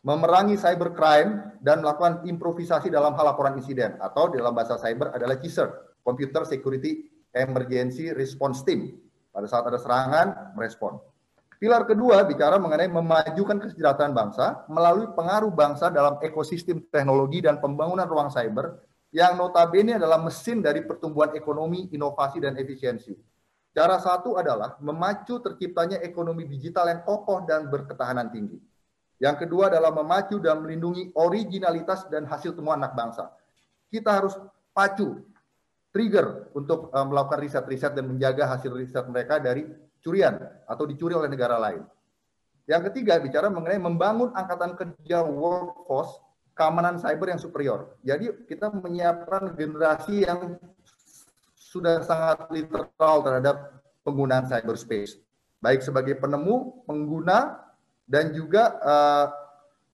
[0.00, 6.00] memerangi cybercrime dan melakukan improvisasi dalam hal laporan insiden atau dalam bahasa cyber adalah CISR,
[6.00, 7.04] Computer Security
[7.36, 8.96] Emergency Response Team.
[9.28, 10.96] Pada saat ada serangan, merespon.
[11.58, 18.06] Pilar kedua bicara mengenai memajukan kesejahteraan bangsa melalui pengaruh bangsa dalam ekosistem teknologi dan pembangunan
[18.06, 18.78] ruang cyber
[19.10, 23.10] yang notabene adalah mesin dari pertumbuhan ekonomi, inovasi, dan efisiensi.
[23.74, 28.62] Cara satu adalah memacu terciptanya ekonomi digital yang kokoh dan berketahanan tinggi.
[29.18, 33.34] Yang kedua adalah memacu dan melindungi originalitas dan hasil temuan anak bangsa.
[33.90, 34.38] Kita harus
[34.70, 35.26] pacu,
[35.90, 39.66] trigger untuk uh, melakukan riset-riset dan menjaga hasil riset mereka dari
[40.02, 41.82] curian atau dicuri oleh negara lain.
[42.68, 46.20] Yang ketiga bicara mengenai membangun angkatan kerja workforce
[46.52, 47.96] keamanan cyber yang superior.
[48.02, 50.58] Jadi kita menyiapkan generasi yang
[51.54, 53.56] sudah sangat literal terhadap
[54.02, 55.20] penggunaan cyberspace,
[55.62, 57.60] baik sebagai penemu, pengguna,
[58.08, 59.26] dan juga uh,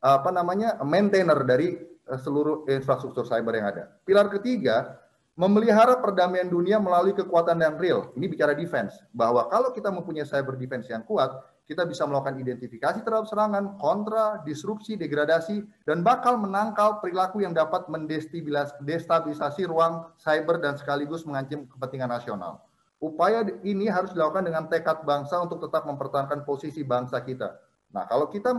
[0.01, 1.75] apa namanya maintainer dari
[2.07, 3.85] uh, seluruh infrastruktur cyber yang ada.
[4.07, 5.04] Pilar ketiga
[5.35, 8.15] memelihara perdamaian dunia melalui kekuatan yang real.
[8.15, 11.31] Ini bicara defense, bahwa kalau kita mempunyai cyber defense yang kuat,
[11.65, 17.89] kita bisa melakukan identifikasi terhadap serangan, kontra, disrupsi, degradasi, dan bakal menangkal perilaku yang dapat
[17.89, 22.61] mendestabilisasi ruang cyber dan sekaligus mengancam kepentingan nasional.
[23.01, 27.59] Upaya ini harus dilakukan dengan tekad bangsa untuk tetap mempertahankan posisi bangsa kita.
[27.91, 28.53] Nah, kalau kita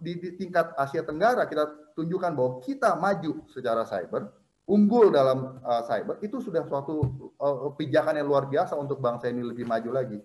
[0.00, 5.82] di, di tingkat Asia Tenggara, kita tunjukkan bahwa kita maju secara cyber, unggul dalam uh,
[5.86, 7.02] cyber itu sudah suatu
[7.38, 10.18] uh, pijakan yang luar biasa untuk bangsa ini lebih maju lagi.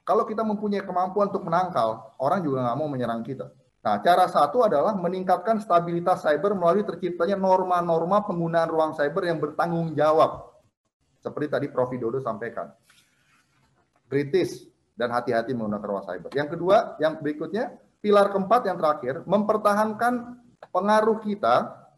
[0.00, 3.46] Kalau kita mempunyai kemampuan untuk menangkal, orang juga nggak mau menyerang kita.
[3.80, 9.96] Nah, cara satu adalah meningkatkan stabilitas cyber melalui terciptanya norma-norma penggunaan ruang cyber yang bertanggung
[9.96, 10.52] jawab.
[11.20, 11.88] Seperti tadi Prof.
[11.88, 12.68] Widodo sampaikan.
[14.10, 16.30] Kritis dan hati-hati menggunakan ruang cyber.
[16.36, 17.72] Yang kedua, yang berikutnya,
[18.04, 21.88] pilar keempat yang terakhir, mempertahankan pengaruh kita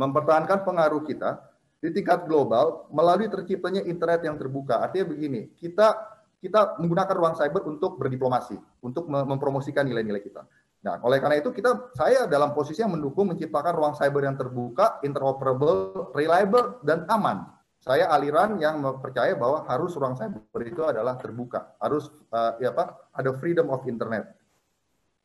[0.00, 1.44] mempertahankan pengaruh kita
[1.80, 4.80] di tingkat global melalui terciptanya internet yang terbuka.
[4.80, 5.92] Artinya begini, kita
[6.40, 10.48] kita menggunakan ruang cyber untuk berdiplomasi, untuk mempromosikan nilai-nilai kita.
[10.80, 14.96] Nah, oleh karena itu kita saya dalam posisi yang mendukung menciptakan ruang cyber yang terbuka,
[15.04, 17.44] interoperable, reliable dan aman.
[17.80, 22.96] Saya aliran yang percaya bahwa harus ruang cyber itu adalah terbuka, harus uh, ya apa?
[23.12, 24.39] ada freedom of internet.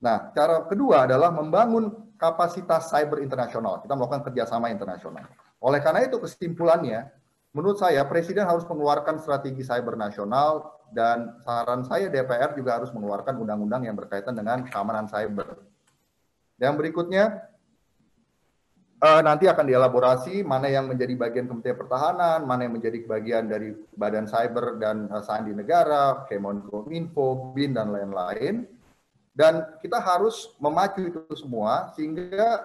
[0.03, 3.79] Nah, cara kedua adalah membangun kapasitas cyber internasional.
[3.83, 5.27] Kita melakukan kerjasama internasional.
[5.63, 7.07] Oleh karena itu kesimpulannya,
[7.55, 13.39] menurut saya Presiden harus mengeluarkan strategi cyber nasional dan saran saya DPR juga harus mengeluarkan
[13.39, 15.59] undang-undang yang berkaitan dengan keamanan cyber.
[16.55, 17.51] Yang berikutnya,
[19.03, 23.75] uh, nanti akan dielaborasi mana yang menjadi bagian Kementerian Pertahanan, mana yang menjadi bagian dari
[23.91, 28.74] Badan Cyber dan uh, Sandi Negara, Kemenkominfo, BIN dan lain-lain.
[29.35, 32.63] Dan kita harus memacu itu semua sehingga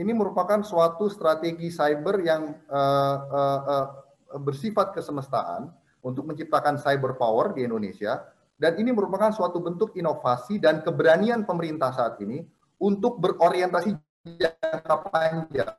[0.00, 3.86] ini merupakan suatu strategi cyber yang uh, uh, uh,
[4.40, 5.68] bersifat kesemestaan
[6.00, 8.32] untuk menciptakan cyber power di Indonesia.
[8.56, 12.40] Dan ini merupakan suatu bentuk inovasi dan keberanian pemerintah saat ini
[12.80, 13.92] untuk berorientasi
[14.40, 15.76] jangka panjang.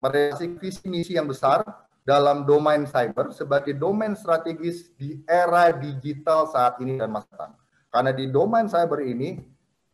[0.00, 1.60] Mereka visi misi yang besar
[2.08, 7.50] dalam domain cyber sebagai domain strategis di era digital saat ini dan masa depan.
[7.88, 9.38] Karena di domain cyber ini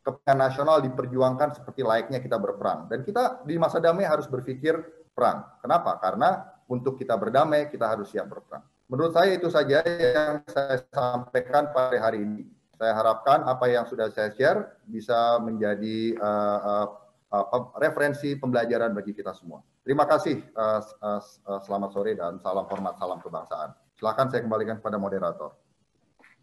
[0.05, 2.91] kepentingan nasional diperjuangkan seperti layaknya kita berperang.
[2.93, 4.77] Dan kita di masa damai harus berpikir
[5.15, 5.47] perang.
[5.65, 5.97] Kenapa?
[6.03, 8.67] Karena untuk kita berdamai kita harus siap berperang.
[8.91, 12.45] Menurut saya itu saja yang saya sampaikan pada hari ini.
[12.77, 16.87] Saya harapkan apa yang sudah saya share bisa menjadi uh, uh,
[17.33, 19.65] uh, referensi pembelajaran bagi kita semua.
[19.87, 20.43] Terima kasih.
[20.53, 23.73] Uh, uh, selamat sore dan salam hormat, salam kebangsaan.
[23.97, 25.64] Silakan saya kembalikan kepada moderator.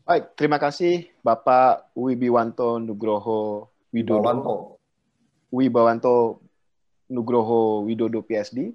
[0.02, 4.18] Baik, terima kasih Bapak Wibiwanto Nugroho Widodo.
[4.18, 4.56] Wibawanto.
[5.54, 6.16] Wibawanto
[7.06, 8.74] Nugroho Widodo PSD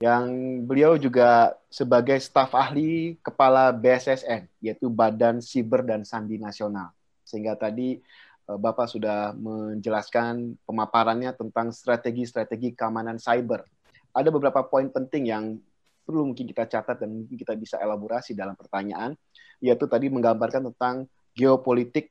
[0.00, 0.24] yang
[0.64, 6.96] beliau juga sebagai staf ahli kepala BSSN yaitu Badan Siber dan Sandi Nasional.
[7.28, 8.00] Sehingga tadi
[8.48, 13.68] eh, Bapak sudah menjelaskan pemaparannya tentang strategi-strategi keamanan cyber.
[14.16, 15.60] Ada beberapa poin penting yang
[16.08, 19.16] perlu mungkin kita catat dan mungkin kita bisa elaborasi dalam pertanyaan,
[19.62, 22.10] yaitu tadi menggambarkan tentang geopolitik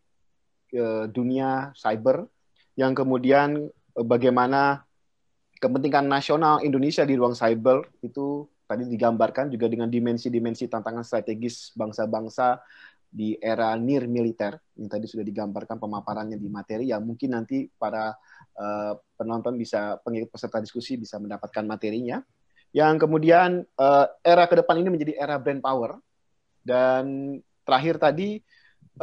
[0.71, 2.27] e, dunia cyber,
[2.75, 4.83] yang kemudian e, bagaimana
[5.57, 12.59] kepentingan nasional Indonesia di ruang cyber itu tadi digambarkan juga dengan dimensi-dimensi tantangan strategis bangsa-bangsa
[13.13, 18.09] di era near militer yang tadi sudah digambarkan pemaparannya di materi yang mungkin nanti para
[18.57, 22.25] uh, penonton bisa pengikut peserta diskusi bisa mendapatkan materinya
[22.73, 26.01] yang kemudian uh, era ke depan ini menjadi era brand power.
[26.63, 27.35] Dan
[27.67, 28.39] terakhir tadi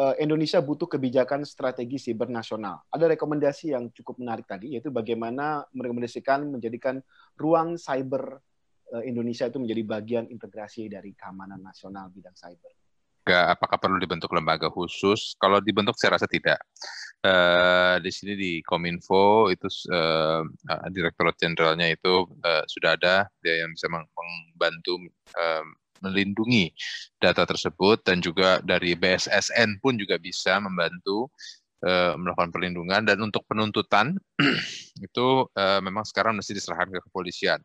[0.01, 2.81] uh, Indonesia butuh kebijakan strategi siber nasional.
[2.89, 6.99] Ada rekomendasi yang cukup menarik tadi, yaitu bagaimana merekomendasikan menjadikan
[7.37, 8.41] ruang cyber
[9.07, 12.75] Indonesia itu menjadi bagian integrasi dari keamanan nasional bidang cyber?
[13.31, 15.39] Apakah perlu dibentuk lembaga khusus?
[15.39, 16.59] Kalau dibentuk, saya rasa tidak.
[17.21, 20.41] Uh, di sini di Kominfo itu uh,
[20.89, 24.97] direktorat jenderalnya itu uh, sudah ada dia yang bisa membantu
[25.37, 25.61] uh,
[26.01, 26.73] melindungi
[27.21, 31.29] data tersebut dan juga dari BSSN pun juga bisa membantu
[31.85, 34.17] uh, melakukan perlindungan dan untuk penuntutan
[35.07, 37.61] itu uh, memang sekarang mesti diserahkan ke kepolisian.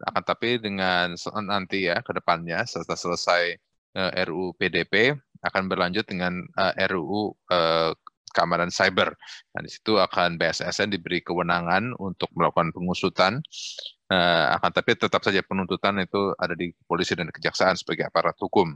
[0.00, 1.12] Akan tapi dengan
[1.44, 3.52] nanti ya ke depannya setelah selesai
[4.00, 5.12] uh, RUU PDP
[5.44, 7.36] akan berlanjut dengan uh, RUU
[8.30, 9.12] keamanan cyber.
[9.52, 13.42] Nah, di situ akan BSSN diberi kewenangan untuk melakukan pengusutan,
[14.10, 18.74] uh, akan tapi tetap saja penuntutan itu ada di polisi dan kejaksaan sebagai aparat hukum.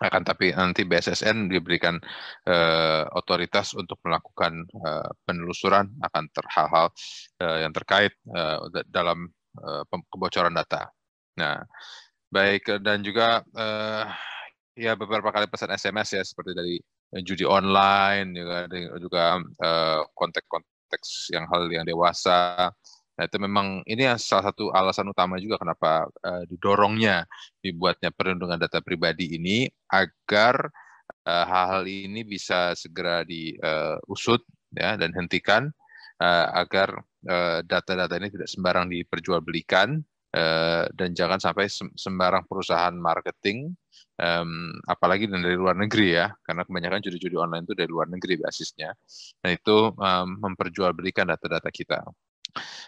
[0.00, 2.00] Akan tapi nanti BSSN diberikan
[2.48, 6.88] uh, otoritas untuk melakukan uh, penelusuran akan hal-hal
[7.44, 9.28] uh, yang terkait uh, dalam
[9.60, 10.88] uh, kebocoran data.
[11.36, 11.60] Nah,
[12.32, 14.08] baik dan juga uh,
[14.72, 16.76] ya beberapa kali pesan SMS ya seperti dari
[17.20, 18.58] judi online juga
[18.96, 22.72] juga uh, konteks-konteks yang hal yang dewasa.
[23.18, 27.28] Nah, itu memang ini salah satu alasan utama juga kenapa uh, didorongnya
[27.60, 30.72] dibuatnya perlindungan data pribadi ini agar
[31.28, 35.68] uh, hal-hal ini bisa segera diusut uh, ya dan hentikan
[36.22, 37.04] uh, agar
[37.68, 40.00] data-data uh, ini tidak sembarang diperjualbelikan
[40.32, 43.76] uh, dan jangan sampai sembarang perusahaan marketing
[44.20, 48.92] um, apalagi dari luar negeri ya, karena kebanyakan judi-judi online itu dari luar negeri basisnya.
[49.44, 52.04] Nah itu um, memperjualbelikan data-data kita.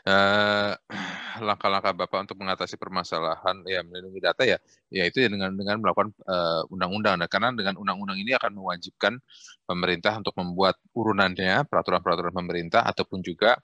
[0.07, 0.77] Langkah
[1.49, 4.59] langkah-langkah Bapak untuk mengatasi permasalahan ya melindungi data ya,
[4.93, 7.19] ya itu ya dengan dengan melakukan uh, undang-undang.
[7.19, 9.19] Nah, karena dengan undang-undang ini akan mewajibkan
[9.65, 13.57] pemerintah untuk membuat urunannya peraturan-peraturan pemerintah ataupun juga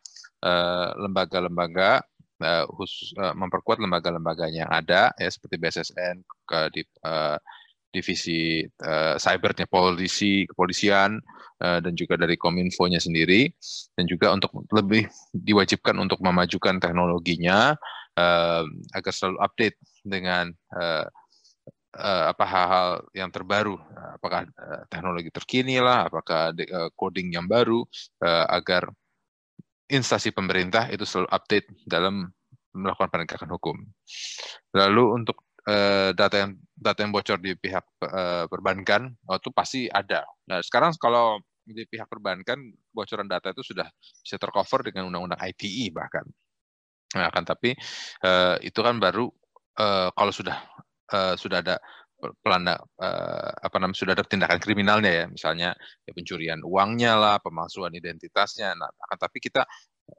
[0.95, 1.99] lembaga-lembaga
[2.43, 7.39] uh, khusus uh, memperkuat lembaga-lembaganya yang ada ya seperti BSSN ke di uh,
[7.89, 11.17] divisi uh, cybernya polisi kepolisian
[11.65, 13.49] uh, dan juga dari kominfo-nya sendiri
[13.97, 17.73] dan juga untuk lebih diwajibkan untuk memajukan teknologinya
[18.17, 21.09] uh, agar selalu update dengan uh,
[21.97, 23.81] uh, apa hal-hal yang terbaru
[24.21, 27.81] apakah uh, teknologi terkini lah apakah uh, coding yang baru
[28.21, 28.93] uh, agar
[29.89, 32.29] instansi pemerintah itu selalu update dalam
[32.77, 33.77] melakukan penegakan hukum.
[34.77, 39.85] Lalu untuk uh, data yang data yang bocor di pihak uh, perbankan, oh, itu pasti
[39.87, 40.25] ada.
[40.49, 42.57] Nah sekarang kalau di pihak perbankan
[42.89, 46.25] bocoran data itu sudah bisa tercover dengan undang-undang ITE bahkan.
[47.09, 47.77] Nah, kan tapi
[48.25, 49.29] uh, itu kan baru
[50.19, 50.59] kalau sudah
[51.39, 51.79] sudah ada
[52.43, 52.83] pelanda
[53.63, 55.71] apa namanya sudah ada tindakan kriminalnya ya misalnya
[56.03, 59.63] ya pencurian uangnya lah pemalsuan identitasnya nah akan tapi kita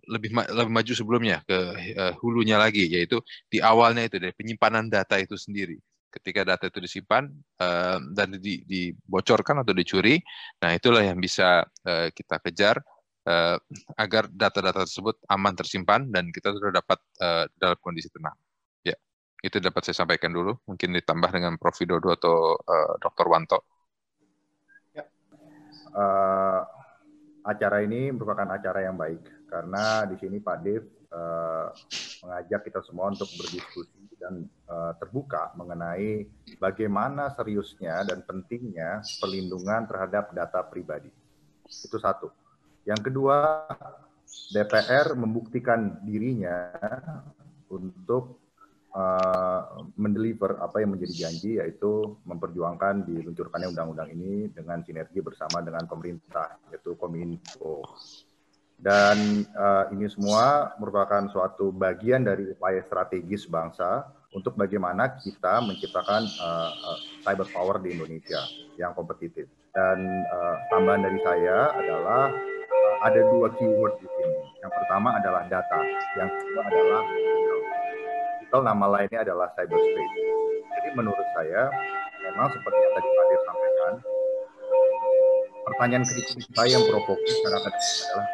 [0.10, 1.58] lebih ma lebih maju sebelumnya ke
[1.97, 5.78] uh, hulunya lagi yaitu di awalnya itu dari penyimpanan data itu sendiri
[6.10, 7.30] ketika data itu disimpan
[7.62, 10.17] uh, dan di, dibocorkan atau dicuri
[10.62, 12.82] nah itulah yang bisa uh, kita kejar
[13.30, 13.58] uh,
[13.97, 18.38] agar data-data tersebut aman tersimpan dan kita sudah dapat uh, dalam kondisi tenang
[19.39, 20.56] itu dapat saya sampaikan dulu.
[20.67, 21.75] Mungkin ditambah dengan Prof.
[21.80, 23.25] Widodo atau uh, Dr.
[23.32, 23.60] Wanto.
[24.91, 25.08] Ya.
[25.95, 26.62] Uh,
[27.47, 31.74] acara ini merupakan acara yang baik karena di sini Pak Dev uh,
[32.24, 36.28] mengajak kita semua untuk berdiskusi dan uh, terbuka mengenai
[36.62, 41.10] bagaimana seriusnya dan pentingnya perlindungan terhadap data pribadi.
[41.66, 42.30] Itu satu.
[42.86, 43.66] Yang kedua,
[44.54, 46.74] DPR membuktikan dirinya
[47.70, 48.42] untuk
[48.94, 55.86] uh, mendeliver apa yang menjadi janji yaitu memperjuangkan diluncurkannya undang-undang ini dengan sinergi bersama dengan
[55.86, 57.86] pemerintah yaitu Kominfo.
[58.80, 66.24] Dan uh, ini semua merupakan suatu bagian dari upaya strategis bangsa untuk bagaimana kita menciptakan
[66.39, 68.39] uh, uh, cyber power di Indonesia
[68.80, 69.52] yang kompetitif.
[69.76, 70.00] Dan
[70.32, 74.39] uh, tambahan dari saya adalah uh, ada dua keyword di sini.
[74.63, 75.80] Yang pertama adalah data,
[76.15, 77.02] yang kedua adalah
[78.49, 80.16] digital nama lainnya adalah cyberspace.
[80.74, 81.70] Jadi menurut saya
[82.26, 83.93] memang seperti yang tadi Pak sampaikan,
[85.70, 87.61] pertanyaan kritis saya yang provokatif adalah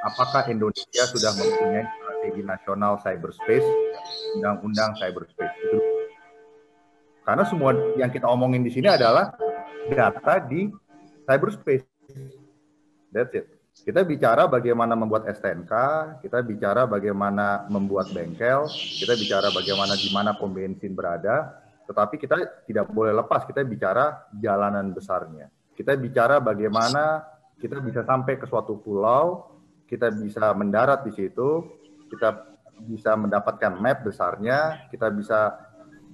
[0.08, 3.68] apakah Indonesia sudah mempunyai strategi nasional cyberspace,
[4.40, 5.80] undang-undang cyberspace itu.
[7.26, 9.36] Karena semua yang kita omongin di sini adalah
[9.92, 10.72] data di
[11.28, 11.86] cyberspace.
[13.12, 13.46] That's it.
[13.76, 15.74] Kita bicara bagaimana membuat STNK,
[16.24, 22.64] kita bicara bagaimana membuat bengkel, kita bicara bagaimana di mana pom bensin berada, tetapi kita
[22.66, 25.52] tidak boleh lepas kita bicara jalanan besarnya.
[25.76, 27.20] Kita bicara bagaimana
[27.60, 29.52] kita bisa sampai ke suatu pulau,
[29.92, 31.68] kita bisa mendarat di situ,
[32.08, 32.48] kita
[32.88, 35.56] bisa mendapatkan map besarnya, kita bisa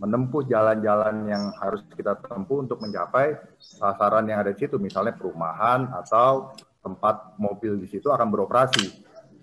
[0.01, 5.93] menempuh jalan-jalan yang harus kita tempuh untuk mencapai sasaran yang ada di situ, misalnya perumahan
[5.93, 8.89] atau tempat mobil di situ akan beroperasi.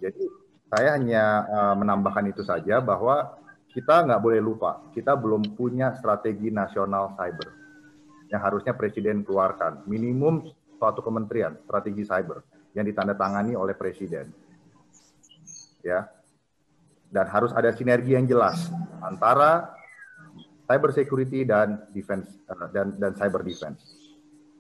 [0.03, 0.23] Jadi
[0.67, 3.39] saya hanya uh, menambahkan itu saja bahwa
[3.71, 7.58] kita nggak boleh lupa, kita belum punya strategi nasional cyber
[8.29, 9.85] yang harusnya presiden keluarkan.
[9.89, 12.45] Minimum suatu kementerian strategi cyber
[12.77, 14.31] yang ditandatangani oleh presiden.
[15.83, 16.07] Ya.
[17.09, 18.69] Dan harus ada sinergi yang jelas
[19.01, 19.73] antara
[20.69, 23.81] cyber security dan defense uh, dan dan cyber defense.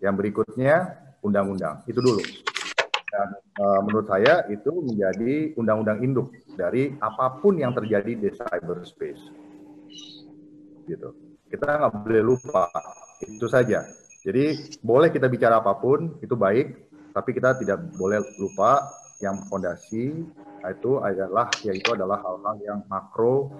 [0.00, 1.84] Yang berikutnya undang-undang.
[1.84, 2.24] Itu dulu.
[3.08, 3.28] Dan
[3.60, 9.22] uh, menurut saya itu menjadi undang-undang induk dari apa pun yang terjadi di cyberspace.
[10.88, 11.08] Gitu.
[11.52, 12.68] Kita nggak boleh lupa
[13.22, 13.86] itu saja.
[14.22, 18.84] Jadi boleh kita bicara apa pun itu baik, tapi kita tidak boleh lupa
[19.18, 20.26] yang fondasi
[20.58, 23.50] itu adalah yaitu adalah hal-hal yang makro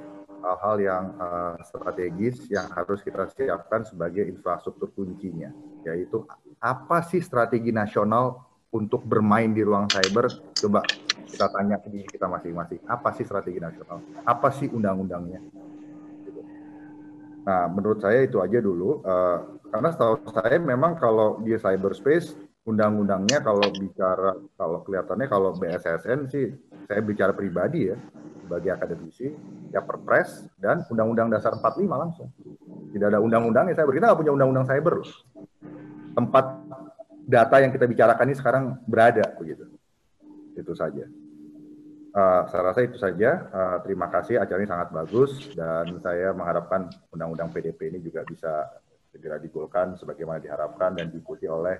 [0.43, 5.51] hal-hal yang uh, strategis yang harus kita siapkan sebagai infrastruktur kuncinya,
[5.83, 6.23] yaitu
[6.63, 10.31] apa sih strategi nasional untuk bermain di ruang cyber?
[10.55, 10.87] Coba
[11.29, 13.99] kita tanya ke diri kita masing-masing, apa sih strategi nasional?
[14.23, 15.43] Apa sih undang-undangnya?
[17.49, 22.37] Nah, menurut saya itu aja dulu, uh, karena setahu saya memang kalau di cyberspace
[22.69, 26.53] undang-undangnya kalau bicara kalau kelihatannya kalau BSSN sih
[26.85, 27.97] saya bicara pribadi ya
[28.45, 29.33] sebagai akademisi
[29.73, 32.29] ya perpres dan undang-undang dasar 45 langsung.
[32.93, 33.97] Tidak ada undang-undangnya cyber.
[33.97, 35.01] Kita nggak punya undang-undang cyber
[36.13, 36.45] Tempat
[37.25, 39.65] data yang kita bicarakan ini sekarang berada begitu.
[40.53, 41.09] Itu saja.
[42.19, 43.47] Uh, saya rasa itu saja.
[43.55, 48.67] Uh, terima kasih acara ini sangat bagus dan saya mengharapkan undang-undang PDP ini juga bisa
[49.15, 51.79] segera digolkan sebagaimana diharapkan dan diikuti oleh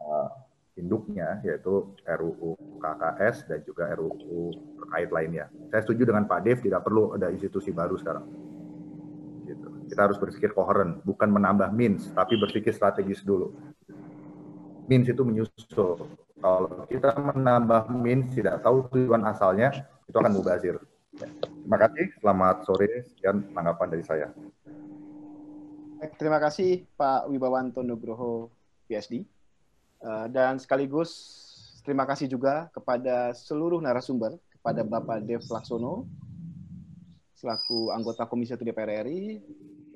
[0.00, 0.28] uh,
[0.72, 5.52] induknya yaitu RUU KKS dan juga RUU terkait lainnya.
[5.68, 8.24] Saya setuju dengan Pak Dev tidak perlu ada institusi baru sekarang.
[9.44, 9.68] Gitu.
[9.92, 13.52] Kita harus berpikir koheren, bukan menambah means, tapi berpikir strategis dulu.
[14.88, 16.08] Means itu menyusul.
[16.40, 20.80] Kalau kita menambah means tidak tahu tujuan asalnya, itu akan mubazir.
[21.12, 24.28] Terima kasih, selamat sore, sekian tanggapan dari saya.
[26.16, 28.48] Terima kasih Pak Wibawanto Nugroho,
[28.88, 29.26] PSD.
[29.98, 31.10] Eh, dan sekaligus
[31.82, 36.06] terima kasih juga kepada seluruh narasumber, kepada Bapak Dev Laksono,
[37.34, 39.42] selaku anggota Komisi 1 DPR RI,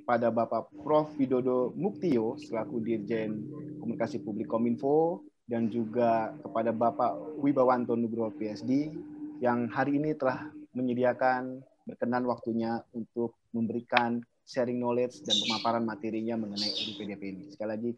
[0.03, 1.14] kepada Bapak Prof.
[1.14, 3.38] Widodo Muktio, selaku Dirjen
[3.78, 8.90] Komunikasi Publik Kominfo, dan juga kepada Bapak Wibawanto Nugroho PSD,
[9.38, 16.70] yang hari ini telah menyediakan berkenan waktunya untuk memberikan sharing knowledge dan pemaparan materinya mengenai
[16.70, 17.44] RUPDP ini.
[17.55, 17.90] Sekali lagi,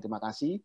[0.00, 0.56] terima kasih.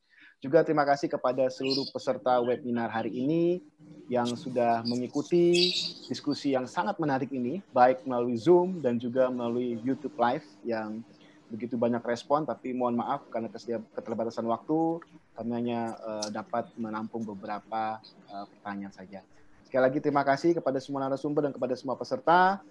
[0.43, 3.63] Juga terima kasih kepada seluruh peserta webinar hari ini
[4.05, 5.73] yang sudah mengikuti
[6.05, 11.01] diskusi yang sangat menarik ini, baik melalui Zoom dan juga melalui YouTube Live yang
[11.49, 13.49] begitu banyak respon, tapi mohon maaf karena
[13.93, 15.01] keterbatasan waktu,
[15.37, 19.21] kami hanya uh, dapat menampung beberapa uh, pertanyaan saja.
[19.65, 22.61] Sekali lagi terima kasih kepada semua narasumber dan kepada semua peserta.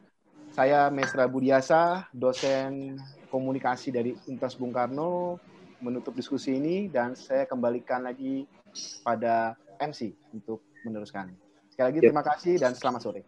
[0.55, 3.03] Saya Mesra Budiasa, dosen
[3.35, 5.43] komunikasi dari Universitas Bung Karno,
[5.81, 8.47] menutup diskusi ini dan saya kembalikan lagi
[9.03, 11.33] pada MC untuk meneruskan.
[11.71, 12.05] Sekali lagi ya.
[12.11, 13.23] terima kasih dan selamat sore.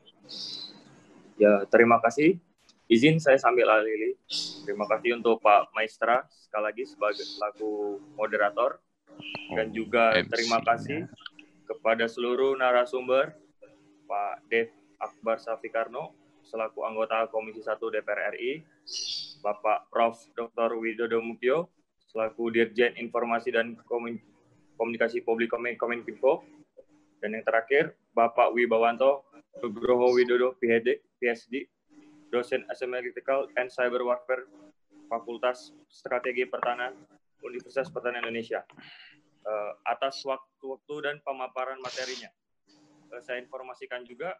[1.36, 2.38] Ya, terima kasih.
[2.86, 4.14] Izin saya sambil alih
[4.62, 8.78] Terima kasih untuk Pak Maestra sekali lagi sebagai selaku moderator
[9.58, 11.10] dan juga oh, terima kasih
[11.66, 13.34] kepada seluruh narasumber
[14.06, 14.70] Pak Dev
[15.02, 16.14] Akbar Safikarno
[16.46, 18.62] selaku anggota Komisi 1 DPR RI,
[19.42, 20.14] Bapak Prof.
[20.38, 20.78] Dr.
[20.78, 21.66] Widodo Mukio
[22.06, 23.74] selaku Dirjen Informasi dan
[24.76, 26.46] Komunikasi Publik Kominfo.
[27.18, 29.26] Dan yang terakhir, Bapak Wibawanto
[29.64, 31.64] Nugroho Widodo, PhD, PSD,
[32.28, 34.44] dosen Asymmetrical and Cyber Warfare,
[35.08, 36.92] Fakultas Strategi Pertahanan,
[37.40, 38.60] Universitas Pertahanan Indonesia.
[39.46, 42.28] Uh, atas waktu-waktu dan pemaparan materinya.
[43.14, 44.34] Uh, saya informasikan juga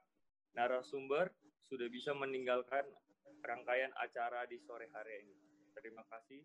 [0.59, 1.31] narasumber
[1.63, 2.83] sudah bisa meninggalkan
[3.47, 5.35] rangkaian acara di sore hari ini.
[5.79, 6.43] Terima kasih.